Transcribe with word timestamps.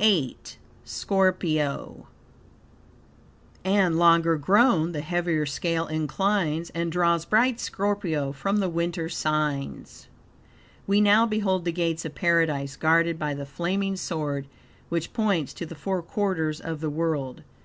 VIII. 0.00 0.36
Scorpio 0.84 2.08
"And, 3.64 3.96
longer 3.96 4.36
grown, 4.36 4.90
the 4.90 5.02
heavier 5.02 5.46
scale 5.46 5.86
inclines, 5.86 6.70
And 6.70 6.90
draws 6.90 7.24
bright 7.24 7.60
Scorpio 7.60 8.32
from 8.32 8.56
the 8.56 8.68
winter 8.68 9.08
signs." 9.08 10.08
We 10.88 11.00
now 11.00 11.26
behold 11.26 11.64
the 11.64 11.70
gates 11.70 12.04
of 12.04 12.16
Paradise 12.16 12.74
guarded 12.74 13.20
by 13.20 13.34
the 13.34 13.46
FLAMING 13.46 13.94
SWORD 13.98 14.48
which 14.88 15.12
points 15.12 15.54
to 15.54 15.64
the 15.64 15.76
four 15.76 16.02
quarters 16.02 16.60
of 16.60 16.80
the 16.80 16.90
world. 16.90 17.44